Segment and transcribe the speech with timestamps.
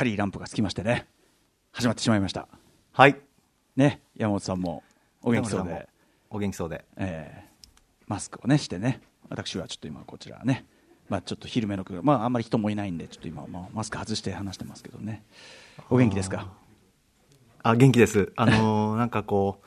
[0.00, 1.06] タリーランプがつきましてね
[1.72, 2.48] 始まってしまいました。
[2.92, 3.16] はい。
[3.76, 4.82] ね山本さんも
[5.22, 5.74] お元気そうで。
[5.74, 5.82] も、
[6.30, 6.86] お元気そうで。
[6.96, 7.50] えー
[8.08, 9.02] マスクをねしてね。
[9.28, 10.64] 私はちょっと今こちらね。
[11.10, 15.22] まあちょっと昼目の空まああんまり人もいないんでちょっと今、まあ、マスク外して話してますけどね。
[15.90, 16.48] お元気ですか？
[17.62, 18.32] あ元気です。
[18.36, 19.60] あのー なんかこ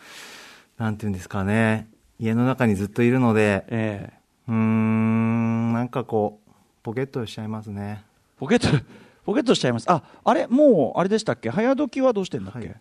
[0.80, 1.88] うなんていうんですかね。
[2.18, 3.66] 家の中にずっといるので。
[3.68, 4.20] ええ。
[4.48, 8.04] うーんなんかこうポケットしちゃいますね。
[8.40, 8.84] ポケット？
[9.26, 9.86] ポケットしちゃいます。
[9.90, 11.50] ああれもうあれでしたっけ？
[11.50, 12.76] 早時はどうしてんだっけ、はい。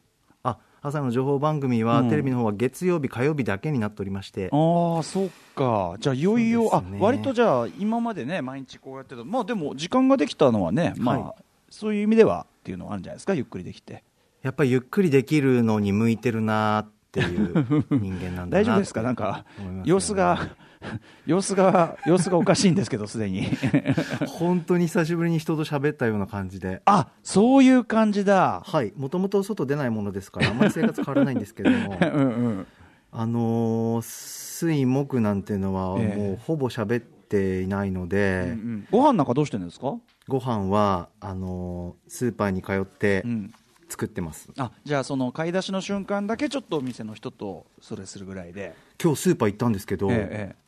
[0.44, 2.08] あ朝の情報番組は、うん。
[2.10, 4.50] テレビの方は月曜日火曜日だけになっておりまして。
[4.52, 5.94] ああそっか。
[6.00, 6.98] じゃあいよいよ、ね。
[7.00, 9.22] 割とじゃあ今までね毎日こうやってた。
[9.24, 11.34] まあでも時間ができたのはねまあ、は
[11.70, 13.34] そういう意味ではっていうのはあるんじゃないですか？
[13.34, 14.02] ゆっくりできて。
[14.42, 19.02] やっぱりゆっくりできるのに向いてるなっていう人間なんだな 大丈夫ですか？
[19.02, 19.44] なんか
[19.84, 20.48] 様子が
[21.26, 23.46] 様子が様子がおかしいんですけどすでに。
[24.28, 26.82] 本当に久しぶりに人と喋ったような感じで。
[26.84, 28.62] あそういう感じだ。
[28.64, 28.92] はい。
[28.96, 31.98] もともと外出ないものですからあんまり生活変わらないんですけれども。
[32.00, 32.66] うんうん。
[33.12, 36.16] あのー水木なんていうのはええ。
[36.16, 38.86] もうほぼ喋っていないので、うんうん。
[38.90, 39.94] ご飯なんかどうしてるんですか、
[40.28, 43.52] ご飯はあのースーパーに通ってうん、
[43.88, 48.74] 作ってます、あじゃあその買い出しの瞬間だけちょっとお店の人とそれするぐらいで。
[49.02, 50.61] 今日スーパー行ったんですけど、えええ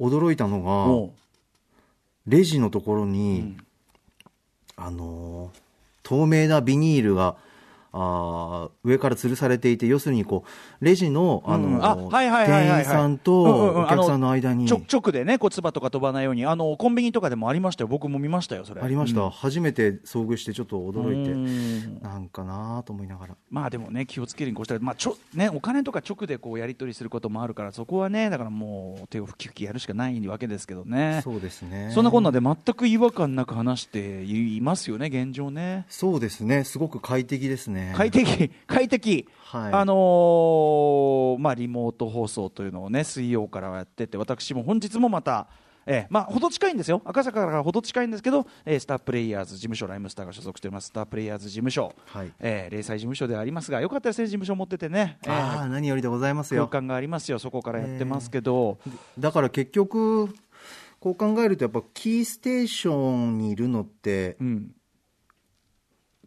[0.00, 1.14] 驚いたのえがも
[2.26, 3.66] レジのところう、うに、ん。
[4.76, 5.64] あのー
[6.04, 7.34] 透明なビニールが
[7.96, 10.44] あー上から吊るされていて要するにこ
[10.80, 11.84] うレジの、あのーうん。
[11.84, 12.78] あはいはいはいはいはい。
[12.78, 13.84] 店員さんうんうんとうん。
[13.84, 14.66] お客さんの間に。
[14.66, 16.44] ちょ直でねこう唾とか飛ばないように。
[16.44, 17.88] あのコンビニとかでもありましたよ。
[17.88, 18.80] 僕も見ましたよそれ。
[18.80, 19.30] ありました、うん。
[19.30, 22.00] 初めて遭遇してちょっと驚いて、うん。
[22.02, 23.36] なんかなと思いながら。
[23.48, 31.20] まあでもね気をつけるにこうしたら、まあちょね、お金とか直でこうやり取りすることもあるからそこはねだからもう手をふきふきやるしかないわけですけどね。
[31.22, 31.90] そうですね。
[31.94, 35.86] そんなこんなで全く違和感なく話していますよね現状ね。
[35.88, 36.64] そうですね。
[36.64, 39.72] すごく快適ですね快適 快適、はい。
[39.72, 45.48] あのーまあ、リモート放送というのをね水曜からはやってて私も本日もまた
[45.86, 52.32] ええまあ、ほど近いんですよ、赤坂からほど近いんですけど、えースタープレイヤーズ事務所、ライムスターが所属しております、スタープレイヤーズ事務所、はい。
[52.40, 56.62] えー零細事務所ではありますが、よかったですね、事務所持っててね、えーああ何よりでございますよ。
[56.68, 58.78] 空間がありますよ、そこからやってますけど、
[59.18, 60.34] だから結局
[61.00, 64.70] こう考えるとやっぱキーステーションにいるのってうん、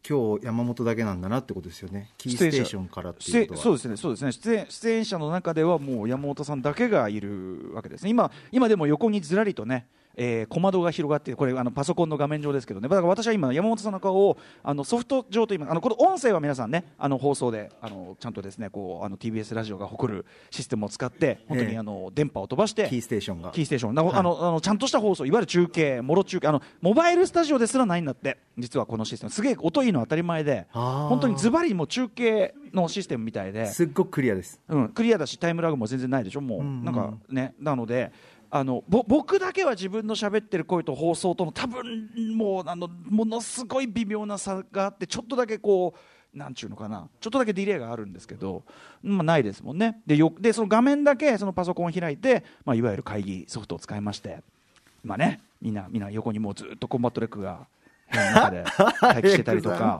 [0.07, 2.11] 今日山本だけなんだなってことですよね。
[2.17, 4.31] キーステーションからって出いうそうですね、そうですね。
[4.31, 9.87] 出演出演者の中ではもう山本さんだけがいるわけですね、今今でも横にずらりとね、
[10.17, 22.87] えー小窓が広がって、これあのパソコンの画面上ですけどね、だから私は今、山本さんの顔をあのソフト上と今、あのこの音声は皆さんね、あの放送であのちゃんとですねこうあの TBS ラジオが誇るシステムを使って、本当ええにあの電波を飛ばして。
[22.89, 23.51] キーステーションが。
[23.51, 23.95] キーステーション。
[23.95, 29.31] なあのあのちゃんとした放送いわゆる中継もろ中継あのモバイルスタジオですらないんだって実はこのシステム。
[29.31, 33.67] すげえ音いいの当たり前で本当にズバリもう中継のシステムみたいで。
[33.67, 34.59] すっごくクリアです。
[34.67, 36.85] うん、クリアだしタイムラグも全然ないでしょもう、うんうん。
[36.85, 38.11] なんかねなので
[38.49, 45.93] あのぼ僕だけは自分の喋ってる声と放送との多分もうあのものすごい微妙な差があってちょっとだけこ
[46.33, 47.09] うなんちゅうのかな。
[47.19, 48.63] ちょっとだけディレイがあるんですけど、
[49.01, 50.01] まあ、ないですもんね。
[50.05, 54.43] でよでその画面だけそのパソコンを開いて、まあ、いわゆる会議ソフトを使いまして。
[55.03, 57.67] 今ねみんなみんな横にもうずっとコンバットレックが
[58.11, 58.63] 中で
[59.01, 59.99] 待機してたりとか。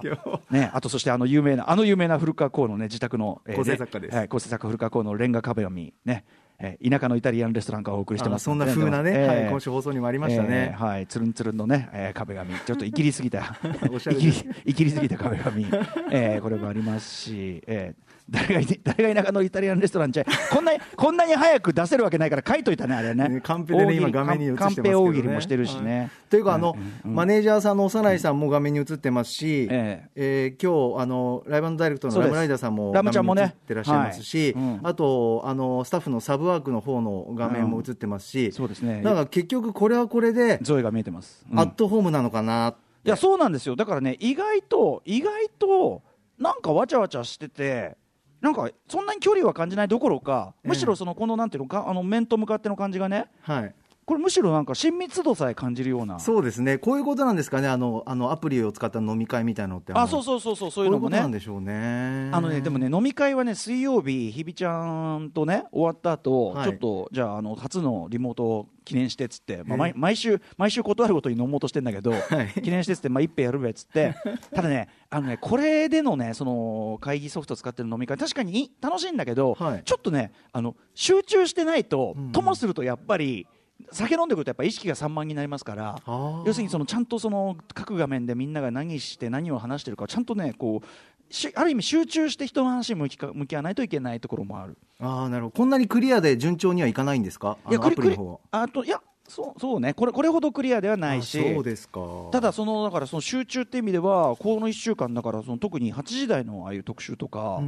[0.50, 4.16] ね、あとそしてあの有名なあの有名な古川光のね自宅の、えー構成作家です。
[4.16, 5.94] はい、構成作家古川光のレンガ壁紙。
[6.06, 6.26] ね、
[6.60, 13.56] えー田舎のイタリアンレストランからお送りしてますあそんな風なね、えーはい、今週放送にもありましたね、えーはい、つるんつるんのね、えー壁紙、ちょっといきりすぎた、
[13.92, 15.68] おしゃれいきりいきりすぎた壁紙、
[16.12, 23.30] えーこれもありますし、えー誰がい誰が田舎のイタリアンレストランじゃこんなにこんなに早く出せるわけないから書いといたねあれね。
[23.30, 24.94] ねカンペでね今画面に映してますけどね。
[24.94, 26.10] カンペ大喜利もしてるしね、はい。
[26.30, 26.76] というかあの、
[27.06, 30.56] うんマネージャーさんの幼いさんも画面に映ってますし、ええ。
[30.58, 33.56] ー今日あのライブダイレクトのラムライダーさんもラムちゃんもね。
[33.66, 34.64] てらっしゃいますし、はい。
[34.64, 34.80] うん。
[34.84, 39.02] あとあのスタッフのサブワークの方の画面も映ってますし、そうですね。
[39.04, 41.60] だから結局これはこれで、ゾエが見えてます、うん。
[41.60, 43.76] アットホームなのかないやそうなんですよ。
[43.76, 46.02] だからね意外と意外と
[46.38, 47.96] なんかわちゃわちゃしてて
[48.42, 53.76] なんかそんなに距離は感じないどころかむしろそのこのなんていうのかあの面と向かっての感じがねはい
[54.08, 56.18] これむしろなんか親密度さえ感じるような。
[56.22, 56.78] そうですね。
[56.78, 57.68] こういうことなんですかね。
[57.68, 59.92] あのあのアプリを使った飲み会みたいなのって。
[59.92, 61.20] あそううそうそうそうそういうのもね。
[61.20, 62.30] なんでしょうね。
[62.32, 66.70] あのねでもね飲み会はね水曜日ひびちゃんとね終わった後、はい。
[66.70, 69.76] ちょっとじゃああの初のリモートを記念してっつって、まあ、ええ。
[69.76, 72.62] 毎毎週毎週断るごとに飲もうとしてんだけど、い。
[72.62, 74.16] 記念してっつってまあ一杯やるべっつって
[74.56, 79.82] ただねあのねこれでのねその会議ソフト使ってる飲み会確かにい楽しいんだけど、はい。
[79.84, 82.32] ちょっとねあの集中してないと、うん。
[82.32, 83.46] ともするとやっぱり
[83.92, 86.02] 酒飲んでくるとやっぱ意識が散漫になりますから
[86.46, 94.78] 要するにそのちゃんとその各画面でみんなが何して何を話してるかちゃんとねこうしある意味集中して人の話に向きか向き合わないといけないところもある。
[95.00, 95.58] ああなるほど。
[95.58, 97.58] こんなにクリアで順調にはいかないんですか？
[97.70, 98.18] いやクリクリ
[98.52, 99.94] あといやそうそうね。
[99.94, 101.38] これこれほどクリアではないし。
[101.38, 102.00] あそうですか。
[102.32, 107.62] ただそのだからその集中っていう意味ではこの1週間だからその特に8時台のああいう特集とか、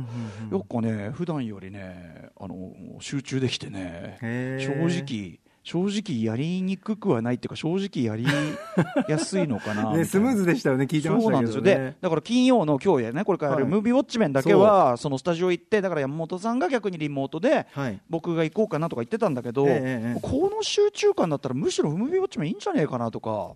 [0.50, 2.71] よくね普段よりねあの
[3.01, 5.39] 集中できてねへ正ー直
[5.69, 8.25] 正直やりにくくはないっていうか正直やり
[9.07, 11.62] やすいのかな ね、スムーズでしたよね聞いてましそうたけど、ね、なんですよ。
[11.62, 18.01] でだから金曜の今日やねこれからやるはいムービーウォッチメンだけはそのスタジオ行ってだから山本さんが逆にリモートではい。
[18.10, 23.51] 僕が行こうかなとか言ってたんだけど、ええええこの集中感だったらむしろムービーウォッチメンいいんじゃねえかなとか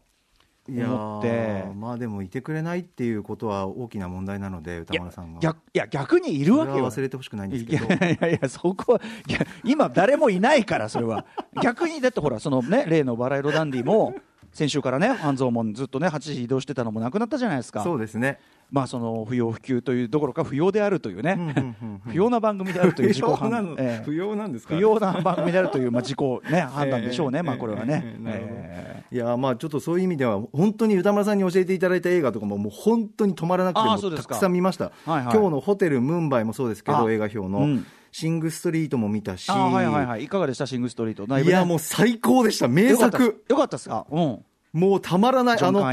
[0.69, 1.27] 思って。
[1.29, 11.25] ーまあでもいてくれないっていうことは大きな問題なので歌丸さんが逆いや逆にいるわけよ忘れてほしくないんですいけどやいやいや、そこはいや今、誰もいないから、それは。
[11.61, 14.15] 逆に、だってほら、そのね、例のバラ色ダンディも、
[14.51, 17.83] 先週からね、半蔵門ずっとね、8時移動してたのもなくなったじゃないですか。
[17.83, 18.39] そうですね
[18.73, 21.37] まあ、その不要不急というどころか不要であるというね、
[22.07, 24.03] 不要な番組であるという自己不要なの判断、ええ。
[24.03, 24.75] 不要なんですか？
[24.75, 29.05] 不要な番組であるという、まあ、自己、ね、 判断でしょうね、ええまあ、これはね。
[29.11, 35.21] いやまあちょっとそういう意味では本当に歌丸さんに教えていただいた映画とかももう本当に止まらなくてたくさん見ました、はいはい。
[35.25, 37.85] 今日のホテルムンバイもそうですけあど映画表の、うん。
[38.11, 39.49] シングストリートも見たし。
[39.49, 42.67] あはいはいはい、いかがでした、シングストリート、いやもう最高でした。
[42.67, 43.43] 名作。
[43.47, 44.39] よかったですか、うん、
[44.71, 45.57] もうたまらない。
[45.59, 45.83] あの。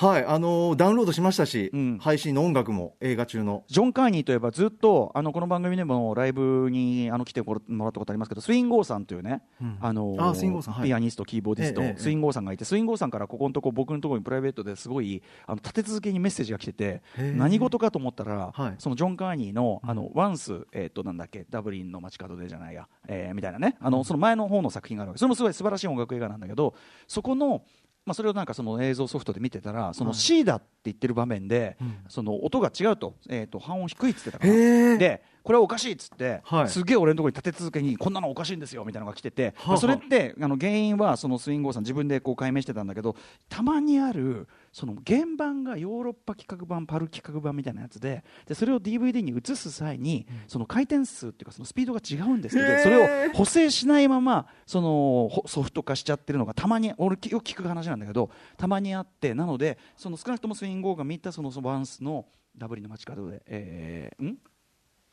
[0.00, 1.98] はいあのダウンロードしましたし、うん。
[1.98, 3.64] 配信の音楽も映画中の。
[3.66, 9.76] ジョン・カーニーといえばずっとあのこの番組でもライブにあの来てもらったことありますけどスウィンゴーさんというね、うん。
[9.80, 10.84] あのあスウィンゴーさんはい。
[10.86, 12.00] ピアニストキーボーディスト、ええええ。
[12.00, 17.02] スウィンゴーさんがいてスウィンゴーさんからここのとこ僕のところにプライベートですごいあの立て続けにメッセージが来てて
[17.34, 18.74] 何事かと思ったら、はい。
[18.78, 23.76] そのジョン・カーニーのあのワンス、えー、となんだっけダブリンの街角でじゃないや、えーみたいなね。
[23.80, 25.18] あのその前の方の作品があるわけ。
[25.18, 26.74] それもすごい素晴らしい音楽映画なんだけど
[27.08, 27.62] そこの
[28.08, 31.96] まあ、それをなんかその映像ソフトで見てたらその C だって言ってる場面で、うん。
[32.08, 36.68] その音が違うと,、えー、と半音低いっつってたからでこれはおかしいっつって、はい。
[36.68, 43.14] すげえ俺のところに立て続けにこんなのおかしいんですよみたいなのが来てて、はあそれってあの原因はそのスインゴーさん自分でこう解明してたんだけど
[43.48, 62.26] たまにあるその原版がヨーロッパ企画版パル企画版みたいなやつででそれを DVD に移す際にその回転数っていうかそのスピードが違うんですけどそれを補正しないままそのほソフト化しちゃってるのがたまに俺よく聞く話なんだけどたまにあってなのでその少なくともスインゴーが見たそのそのバンスの
[62.56, 64.38] ダブリンの街角で、えーん？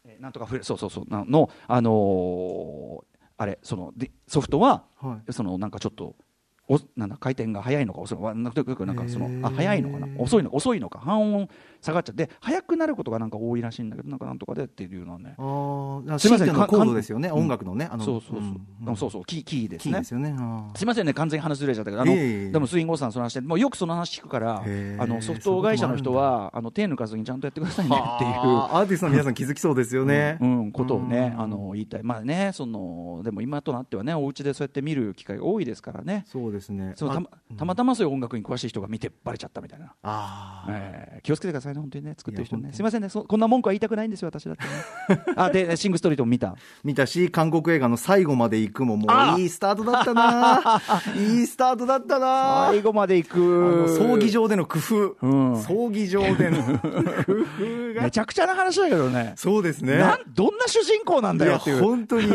[0.06, 3.06] えーなんとかフレそうそうそうなの、あのー
[3.38, 5.34] あれそのでソフトは、はい。
[5.34, 6.16] そのなんかちょっと
[6.68, 10.08] おなんだ回転が速いのか遅いのかなんとなくなんかそのあ速いのかな？
[10.18, 11.48] 遅いのか遅いのか半音
[11.82, 15.36] 下がっちゃって速くなることがなんか多いらしいんだけどなんかなんとかでっていうのはね。
[15.38, 19.92] あーすいませんコードですよね、か音楽のね、あのそうそうそう、んあそうそうキーキーですね。
[19.92, 20.36] キーですよね。
[20.38, 20.78] あー。
[20.78, 28.32] すみませんね、完全に話ずれちゃったけど、あのでもスインゴーさん、その話で、もうよくその話聞くから、あのソフト会社の人は、あの手抜かずにちゃんとやってくださいねっていう。
[28.32, 30.40] アーティストの皆さん気づきそうですよね。
[30.42, 36.94] うんうんことをね、うんあの言いたい、まあね、そのでも今となってはね、お家でそうやって見る機会が多いですからね、そうですね。
[36.96, 40.72] そのたまあたまたまそういう音楽に詳しい人が見てばれちゃったみたいな、あー。
[40.74, 45.24] えー気をつけてくださいね、本当にね、作ってる人ね、すみませんねそ、こんな文句は言いたくないんですよ、私だってね。
[45.36, 50.82] あで、シングストリートも見た、見たし、韓国映画の最後まで行くももあういいスタートだったな。
[51.18, 52.68] いいスタートだったな。
[52.70, 55.62] 最後まで行く、葬儀場での工夫、うん。
[55.62, 58.04] 葬儀場での 工夫が。
[58.04, 59.34] めちゃくちゃな話だけどね。
[59.36, 59.98] そうですね。
[59.98, 61.84] なんどんな主人公なんだよっていう。
[61.84, 62.28] 本当に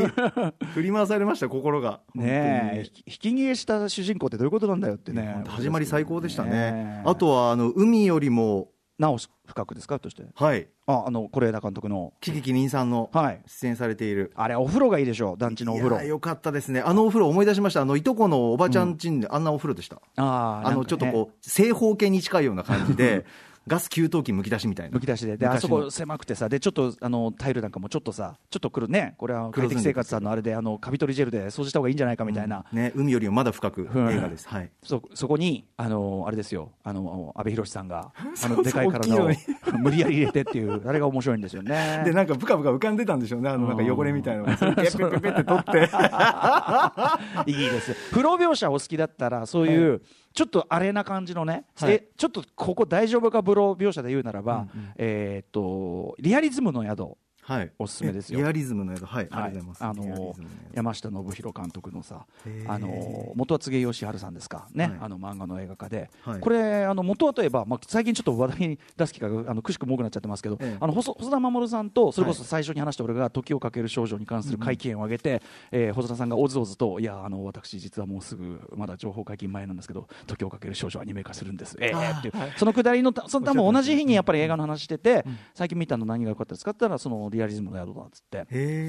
[0.75, 2.01] 振り回されました心が。
[2.15, 6.51] ねえ、ひひき逃げした主人公ってどういうことなんだよってね始まり最高でしたね。
[6.51, 7.03] ねえ。
[7.05, 9.99] あとはあの海よりもなお深くですか？
[9.99, 10.25] として。
[10.35, 10.69] はい。
[10.87, 12.13] あ、あの、是枝監督の。
[12.21, 13.41] キキキリンさんのはい。
[13.47, 14.31] 出演されている。
[14.35, 15.97] あれ、お風呂がいいでしょ団地のお風呂。
[15.97, 16.05] いや。
[16.05, 16.81] よかったですね。
[16.83, 17.81] あのお風呂思い出しました。
[17.81, 23.25] あのいとこのおばちゃんちんであんなお風呂でした、あーあのちょっとこう正方形に近いような感じで
[23.67, 24.95] ガス給湯器むき出しみたいな。
[24.95, 32.65] むき出しで、で、あそこ狭くてさ、で、ちょっと、あの、タイルなんかもちょっとさ、ちょっと来るね、これは快適生活さんのあれで、あの、カビ取りジェルで掃除した方がいいんじゃないかみたいな。
[32.73, 34.11] ね、海よりもまだ深くうん。
[34.11, 34.71] 映画です、はい。
[34.83, 38.13] そそこに、あのあれですよ、あの阿部寛さんが、
[38.45, 39.29] あのでかい体を
[39.79, 42.03] 無理やり入れてっていう、あれが面白いんですよね。
[42.05, 43.51] でなんかブカブカ浮かんでたんでしょうね。
[43.51, 47.95] あのなんか汚れみたいなのペッペッペッペッって取っていいです。
[48.11, 50.03] 風呂描写お好きだったら、そういう、
[50.35, 57.17] ちょっとあれな感じのね、はいえちょっとここ大丈夫か風呂描写で言うならば、うんうんえーっと、リアリズムの宿。
[57.51, 57.73] はい。
[57.81, 58.39] おすすめですよ。
[58.39, 59.29] えリアリズムの宿、はい。
[59.29, 59.51] あはい。
[59.51, 59.93] りがとうございます。
[59.93, 60.35] あの
[60.73, 62.25] 山下信弘監督のさ
[62.69, 64.69] あの元は柘義治さんですか？
[64.73, 64.99] ね、はい。
[65.01, 66.41] あの漫画の映画化で、はい。
[66.41, 70.77] これあの元はといえば、まあ、最近ちょっと話題に出す機会があのくしくも多くなっちゃってますけど、ええ。
[70.81, 75.43] あの細細田守さんとそれこそ最初に話した俺が時をかける少女に関する会見を挙げて、
[75.73, 81.77] えー細田さんがおずおずといやあの私実はもうすぐまだ情報解禁前なんですけど時をかける少女アニメ化するんです。
[81.81, 86.71] ええっていう、そのくだりのその多分同じ日にやっぱり映画の話してて、最近見たの何が良かったですか？
[86.71, 88.45] って言ったらそのリアリズムの宿だっつって。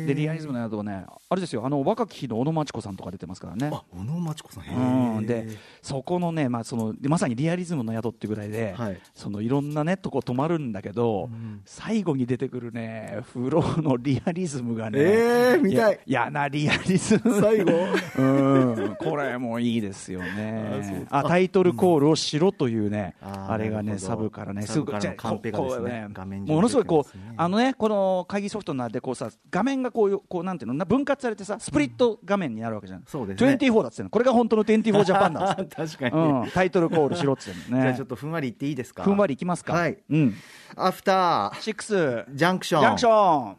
[0.06, 3.70] でリアリズムの宿はねあれですよあの若き日の小野真知子さんとか出てますからね。
[3.74, 4.64] あ、小野真知子さん。
[4.64, 5.18] へうん。
[5.20, 5.48] ーで
[5.82, 9.00] そこのね、まあ、そのでまさにリアリズムの宿っていうぐらいで、はい。
[9.16, 11.30] そのいろんなねとこ泊まるんだけど、
[11.66, 16.00] 最後に出てくるね風呂のリアリズムがね、えー見たい。
[16.06, 17.42] ややなリアリズム。
[17.42, 17.72] 最後？
[18.22, 18.24] う
[18.92, 18.96] ん。
[19.00, 21.06] これもいいですよね。
[21.10, 33.54] ああタイトルコールをしろというね、あれがねサブからねサブからのカンペがですねね画面上にものすごいこう、あのねこの会議ソフトなんでこうさ画面がこういうこうなんていうのな分割されてさスプリット画面になるわけじゃん、そうですね。
[33.54, 34.10] 24だっつってんの。
[34.10, 36.18] これが本当の24ジャパンだっつって 確かに。
[36.44, 37.82] うん、タイトルコールしろっつってんの。
[37.82, 39.04] じゃあねちょっとふんわり言っていいですか？
[39.04, 39.74] ふんわりいきますか。
[39.74, 39.98] はい。
[40.10, 40.36] うん。
[40.76, 43.58] After、Six。Junction。Junction。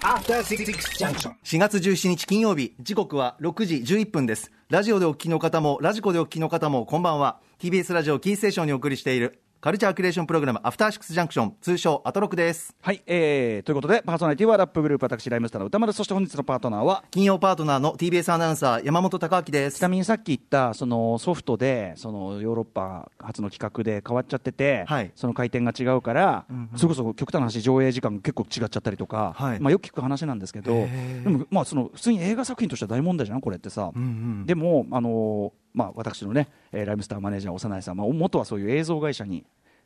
[0.00, 0.64] After Six
[0.98, 1.32] Junction.
[1.44, 4.50] 4月17日金曜日、時刻は6時11分です。
[4.70, 7.40] ラジオでお聞きの方も、ラジコでお聞きの方も、こんばんは。
[7.60, 12.76] TBS ラジオキーステーションにお送りしている、カルチャークリエーションプログラム、アフターシックスジャンクション、通称アトロクです。
[12.82, 19.78] はい、えー、ということでパーソナリティはラップグループ私ライムスターの宇多丸そして本日のパートナーは金曜パートナーの TBS アナウンサー、山本貴明です。
[19.78, 19.88] ちな。
[19.88, 25.10] みにさっき言ったそのソフトでそのヨーロッパ初の企画で変わっちゃってて、はい。
[25.14, 26.44] その回転が違うから、
[26.76, 29.60] それこそ極端な話上映時間が結構違っちゃったりとか、はい。
[29.60, 34.04] まあ、よく聞く話なんですけどでも、まあ、その普通に映画作品としては大問題じゃんこれってさ、うんう
[34.42, 34.46] ん。
[34.46, 39.44] でも、あのーまあ、私のね、えーライムスターマネージャー幼いさん、まあ、元はそういう映像会社に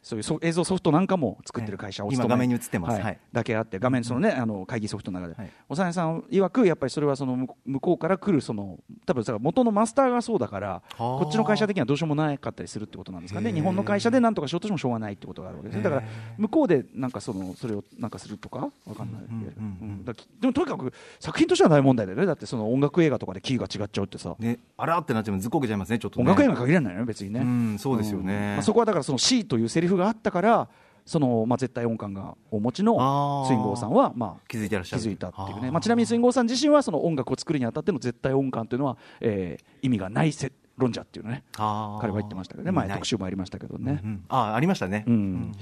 [0.09, 3.01] そういうソ映像ソフトなんかも作ってる会社をええ今画面に映ってます。
[3.01, 5.51] はいだけあって画面そのね、あの会議ソフトの中で、はい。
[5.69, 13.53] 幼いさん曰くやっぱりそれはその向こうから来るその多分さ元のマスターがそうだからこっちの会社的にはどうしようもなかったりするってことなんですかね。
[13.53, 15.83] 日本の会社でなんとかしようとしてもしょうがないってことがあるわけですね。
[15.83, 16.03] だから
[16.39, 22.27] 向こうでなんかそのそれをなんかするとかわかんない、うんうんうんうんだからでもとにかく作品としては大問題だよね。
[22.27, 26.23] だってその音楽映画とかでキーが違っちゃうってさ、ね、あらってなっちゃうずっこけちゃいますね、ちょっと、ね。
[26.23, 28.35] 音楽映画に限らないよね別にね、うん、そうですよね。
[28.35, 28.41] うん。
[28.55, 30.69] まあ、そこはだからその C というセリフがあったから
[31.05, 35.03] その、まあ、絶対音感がお持ちのスインゴーさんは、まあ、気づいてらっしゃる。
[35.03, 35.71] 気づいたっていうね。
[35.71, 41.45] まあ、ちなみにスインゴーさん自身はその音楽を作るにあたっての絶対音感というのは、えー意味がないせ論者っていうのね。
[41.53, 42.73] 彼は言ってましたけどね。
[42.73, 45.05] 前特集もありましたけどね、うんあーありましたね。
[45.07, 45.53] うん。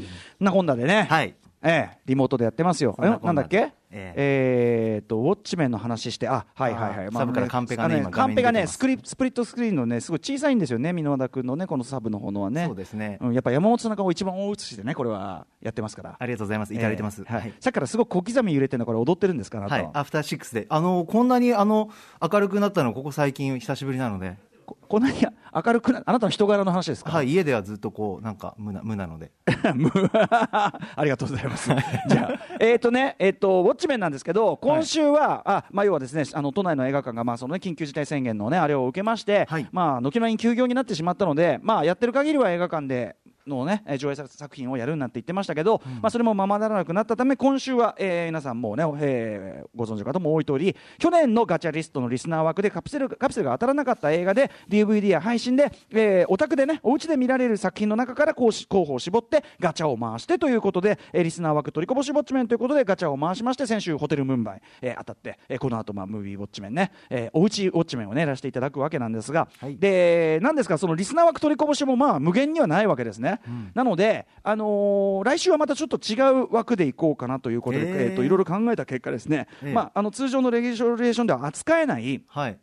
[0.40, 1.34] な本田でね、はい。
[1.68, 2.96] ええリモートでやってますよ。
[2.98, 3.72] なんだっけ？
[3.90, 7.12] ええーっとウォッチメンの話して、あ、はいはいはい。
[7.12, 10.92] サブからカンペがねカンペがねスクリスプリットスクリーンのねすごい小さいんですよね。
[10.92, 12.66] 箕輪田君のねこのサブの方のはね。
[12.66, 16.16] そうですねんやっぱ山本さんが一番大写しでねこれはやってますから。
[16.18, 16.74] ありがとうございます。
[16.74, 17.22] いただいてます。
[17.22, 17.54] えーはい。
[17.60, 19.68] さっきからすごく小刻みに揺れてるのこれ踊ってるんですかは。。
[19.68, 20.66] はいアフターシックスで。
[20.68, 24.36] あの、こんなに、あの、明るくなったの、ここ最近、久しぶりなので。
[24.66, 25.18] ここんなに
[25.64, 27.10] 明るくなあなたの人柄の話ですか？
[27.10, 29.30] はい、家ではずっとこう、なんか、無な、無なので。
[29.74, 30.72] む あ
[31.02, 31.70] りがとうございます。
[32.08, 43.16] じゃあ、えっ、とね、えっ、と、ウォッチメンなんですけど、今週は、あ、まあ、要はですね、あの、都内の映画館が、まあ、そのね、緊急事態宣言のね、あれを受けまして、はいまあ、軒並み休業になってしまったので、まあ、やってる限りは映画館で、
[43.46, 69.76] のね、えー上映された作品をやるなんて言ってましたけど、まあ、それもままならなくなったため、今週は、えー皆さんもうね、えーご存知の方も多い通り、去年のガチャリストのリスナー枠でカプセルカプセルが当たらなかった映画で、DVD や配信で、えーお宅でね、お家で見られる作品の中から候補候補を絞って、ガチャを回してということで、えーリスナー枠取りこぼしウォッチメンということで、ガチャを回しまして、先週、ホテルムンバイ、えー当たって、えーこの後、まあ、ムービーウォッチメンね、えーおうちウォッチメンをね、やらせていただくわけなんですが、はい。
[69.78, 73.35] で、なんですか、そのリスナー枠取りこぼしもまあ無限にはないわけですね。
[73.74, 77.96] なので、あのー来週はまたちょっと違う枠でいこうかなということで、へー。
[77.96, 79.72] えーといろいろ考えた結果ですね、ええ。
[79.72, 82.58] まあ、あの通常のレギュレーションでは扱えない、はい。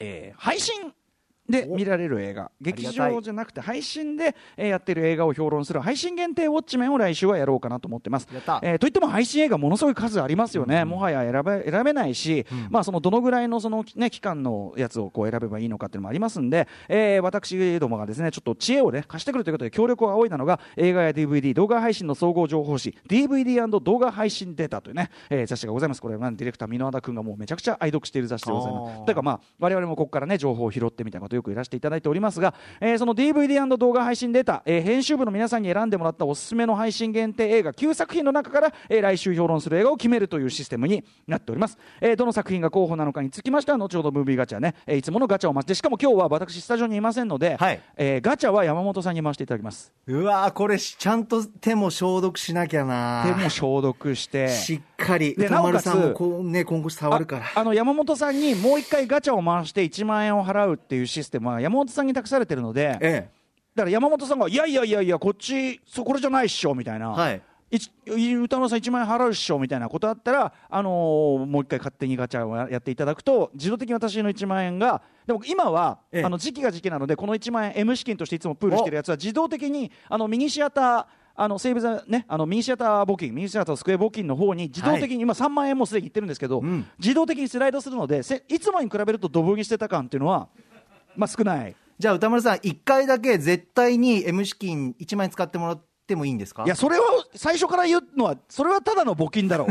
[0.00, 0.92] えー配信
[1.48, 2.50] で見られる映画。
[2.60, 8.28] 劇場じゃなくて配信で、えーやってる映画を評論する配信限定ウォッチメンを来週はやろうかなと思ってます。
[8.62, 26.00] えーといっても配信映画ものすごい数ありますよね、もはや選べ選べないし、まあ、そのどのぐらいのその、ね、期間のやつをこう選べばいいのかっていうのもありますんで、えー私どもがですねちょっと知恵を、ね、貸してくるということで協力を仰いだのが映画や DVD 動画配信の総合情報誌 DVD& 動画配信データというね、えー雑誌がございます。
[26.00, 29.04] これは、ね、ディレクター箕輪田君がもうめちゃくちゃ愛読している雑誌でございます。
[29.04, 47.80] というかまあ我々もここからね情報を拾ってみたいなこととよくやらせていただいておりますが、えーその DVD& 動画配信データ、えー編集部の皆さんに選んでもらったおすすめの配信限定映画9作品の中から、えー来週評論する映画を決めるというシステムになっております、えーどの作品が候補なのかにつきましては後ほどムービーガチャね、えーいつものガチャを回してしかも今日は私スタジオにいませんので、はい。
[47.96, 49.92] えーガチャは山本さんに回していただきます。
[50.06, 57.44] うわーこれしちゃんと手も消毒しなきゃな手も消毒してしっかりで歌丸さんもこうね今後触るから。
[57.54, 63.28] ああの山本さんにもう一回ガチャを回して1万円を払うっていうシステムは山本さんに託されてるので、え
[63.74, 67.42] だから山本さんが、いやいやいやいや、こっち、そこれじゃないっしょみたいな、はい。
[68.44, 76.24] 歌丸さん1万円払うっしょみたいなことあったら、あのーもう一回勝手にガチャをややっていただくと、自動的に私の1万円が、でも今は、ええ。
[76.24, 86.86] あの時期が時期なので、この1万円、M 資金としていつもプールしてるやつは、自動的にあのミニシアター、あのセーブザね、あのミニシアター募金、ミニシアタースクエア募金の方に自動的に、今3万円もすでにいってるんですけど、ん。
[86.98, 90.48] 自動的にスライドするので、せいつもに比べるとドブにしてた感っていうのは、
[91.16, 91.74] まあ、少ない。
[91.98, 96.64] じゃあ歌丸さん1回だけ絶対に M 資金1万円使ってもらってもいいんですか？
[96.64, 97.04] いや、それは
[97.34, 99.68] 最初から言うのは、それはただの募金だろう。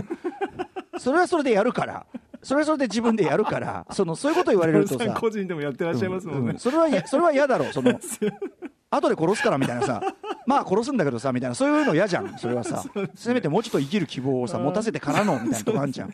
[0.99, 2.05] それはそれでやるから。
[2.41, 3.85] それはそれで自分でやるから。
[3.91, 5.05] その、そういうこと言われるとさ。
[5.31, 7.73] 人でもやってらっしゃいますもんねうんそれはや、それは嫌だろう。
[7.73, 7.97] その、
[8.95, 10.01] 後で殺すからみたいなさ。
[10.45, 11.55] まあ殺すんだけどさ、みたいな。
[11.55, 12.37] そういうの嫌じゃん。
[12.37, 12.83] それはさ。
[13.15, 16.13] せめてもうちょっと生きる希望をさ、持たせてからの、みたいなとこあるじゃん。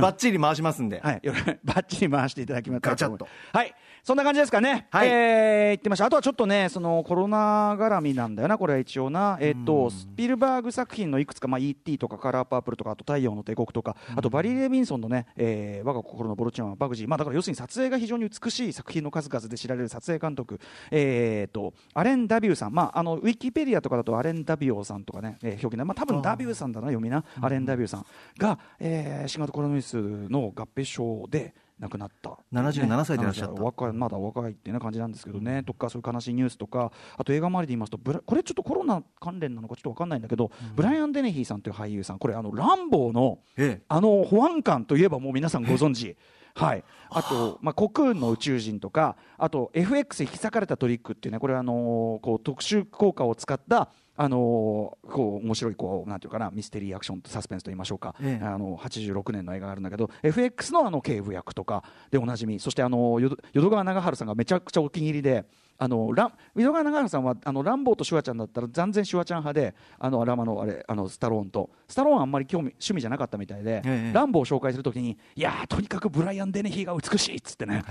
[0.00, 1.22] バッチリ回しますんではい、
[1.64, 4.86] バッチリ回していただきますガチャッとはい、そんな感じですかね。
[4.90, 6.04] はいえー、言ってました。
[6.04, 9.38] あとはちょっとね、そのコロナ絡みなんだよな、これは一応な。
[9.40, 11.96] えっ、と、スピルバーグ作品のいくつか、まあ、E.T.
[11.96, 17.08] とかカラーパープルとか、あと太陽の帝国とか、あとバリー・レビンソンのね、えー我が心のボルチアンはバグジー。
[17.08, 22.72] まあ、だから要するに撮影が非常に美しい作品の数々で知られる撮影監督、えー、と、アレン・ダビューさん。
[22.72, 25.84] まあ、あの、ウィキペディアとかだとアレン・ダビオさんとかね、えー表記な。
[25.84, 27.24] まあ、多分ダビューさんだな、読みな。
[27.40, 28.06] アレン・ダビューさん。
[28.38, 33.54] が、えー新型コロナウイルスの合併症で、亡くなった、77歳でいらっしゃった。
[33.54, 42.18] ね若いまだ若いっていうな感じなんですけどね、とかそういう悲しいニュースとかあと映画周りで言いますとブラこれちょっとコロナ関連なのかちょっと分かんないんだけど、ブライアン・デネヒーさんという俳優さん。
[42.20, 43.82] これあのランボーのええ。
[43.88, 46.16] あの保安官といえばもう皆さんご存知。
[46.54, 51.76] はい、あと、まあ、コクーンの宇宙人とかあと FX 引き裂かれたトリックっていうねこれはあのー
[52.20, 58.44] こう特殊効果を使ったあのーこう面白いこうなんていうかなミステリーアクションとサスペンスと言いましょうか、ええ。
[58.44, 62.58] あの86年の映画があるんだけど FX のあの警部役とかでおなじみ。
[62.60, 65.44] そしてあの淀川長春さんがめちゃくちゃお気に入りで
[65.76, 71.70] あのラン淀川長春さんはあのランボーとシュワちゃんだったら断然シュワちゃん派であのラマのあれあのスタローンと。
[71.88, 74.12] スタローンはあんまり興味趣味じゃなかったみたいで、ええ。
[74.12, 77.82] ランボーを紹介するときにいやーとにかくブライアン・デネヒーが美しいっつってね。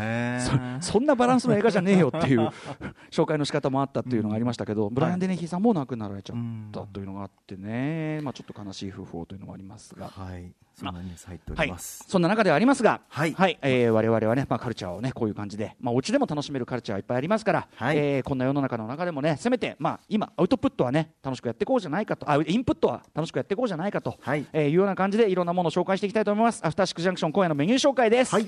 [0.81, 2.49] そそんなバランスの映画じゃねえよっていう
[3.11, 6.37] 紹介の仕方もあったっていうのがありましたけど、ブライアン・デネヒーさんも亡くなられちゃっ
[6.71, 10.07] たというのがあってね、まあ、ちょっと悲しい訃報というのもありますが。
[10.07, 10.51] はい。
[10.75, 13.35] そんなニュース入っておはいります、、そんな中ではありますが、はい。
[13.61, 17.97] えー我々はね、まあ、カルチャーをね、こういう感じで、まあ、お家でも楽しめるカルチャーはいっぱいありますから、はい。
[17.97, 24.47] えーこんな世の中の中でもね、せめて、まあ、今、アウトプットはね、楽しくやっていこうじゃないかと、あインプットは楽しくやっていこうじゃないかと、はい。
[24.51, 26.65] えーいうような感じで、いろんなものを紹介していきたいと思います。
[26.65, 28.33] アフターシックスジャンクション、今夜のメニュー紹介です。
[28.33, 28.47] はい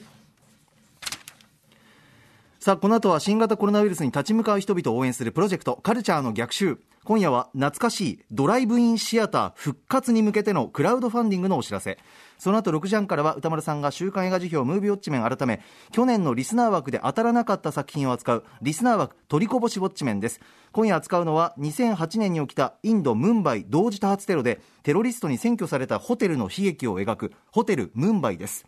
[2.66, 6.80] さあこの後は新型コロナウイルスに立ち向かう人々を応援するプロジェクトカルチャーの逆襲。
[7.04, 12.00] 今夜は懐かしいドライブインシアター復活に向けてのクラウドファンディングのお知らせ。
[12.40, 20.42] その後6時半からは歌丸さんが週刊映画辞表ムービーウォッチメン改め去年のリスナー枠で当たらなかった作品を扱うリスナー枠取りこぼしウォッチメンです。
[20.72, 28.66] 今夜扱うのは2008年に起きたインド・ムンバイ同時多発テロでテロリストに占拠されたホテルの悲劇を描くホテル・ムンバイです。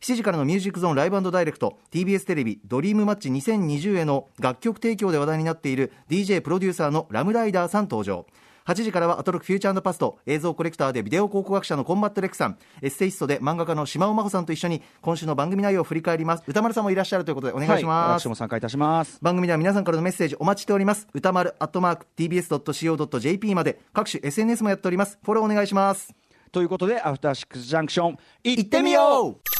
[0.00, 8.24] 7時からのミュージックゾーンライブダイレクト TBS テレビドリームマッチ2020への楽曲提供で話題になっている DJ プロデューサーのラムライダーさん登場。
[8.64, 12.56] 8時からはアトロクフューチャーパスト映像コレクターでビデオ考古学者のコンバットレックさん。
[12.80, 16.44] エッセイストで漫画家のしまおまほさんと一緒に今週の番組内容を振り返ります。
[16.46, 19.18] 宇多丸さんもいらっしゃるということでお願いします、はい、私も参加いたします。
[19.20, 21.08] 番組では皆さんからのメッセージお待ちしております。
[21.12, 25.18] 歌丸アットマーク TBS.CO.JP まで各種 SNS もやっております。
[25.22, 26.14] フォローお願いします。
[26.52, 29.59] ということで、アフターシックスジャンクション、行ってみよう